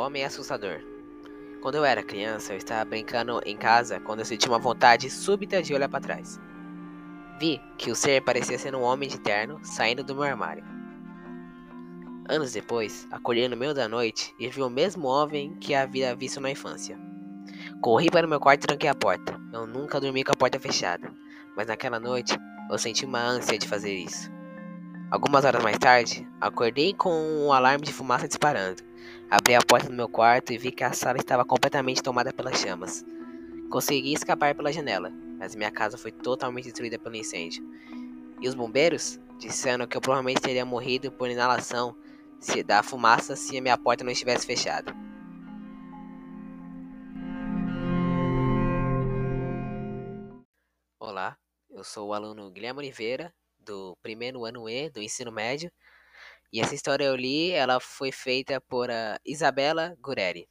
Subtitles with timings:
[0.00, 0.80] Homem Assustador.
[1.60, 5.62] Quando eu era criança, eu estava brincando em casa quando eu senti uma vontade súbita
[5.62, 6.40] de olhar para trás.
[7.38, 10.64] Vi que o ser parecia ser um homem de terno saindo do meu armário.
[12.26, 16.40] Anos depois, acordei no meio da noite e vi o mesmo homem que havia visto
[16.40, 16.98] na infância.
[17.82, 19.38] Corri para o meu quarto e tranquei a porta.
[19.52, 21.12] Eu nunca dormi com a porta fechada,
[21.54, 22.38] mas naquela noite
[22.70, 24.30] eu senti uma ânsia de fazer isso.
[25.10, 28.89] Algumas horas mais tarde, acordei com um alarme de fumaça disparando.
[29.30, 32.58] Abri a porta do meu quarto e vi que a sala estava completamente tomada pelas
[32.58, 33.04] chamas.
[33.70, 37.62] Consegui escapar pela janela, mas minha casa foi totalmente destruída pelo incêndio.
[38.40, 41.96] E os bombeiros disseram que eu provavelmente teria morrido por inalação
[42.40, 44.94] se da fumaça se a minha porta não estivesse fechada.
[50.98, 51.36] Olá,
[51.70, 55.70] eu sou o aluno Guilherme Oliveira do primeiro ano E do ensino médio.
[56.52, 58.88] E essa história eu li, ela foi feita por
[59.24, 60.48] Isabela Gureri.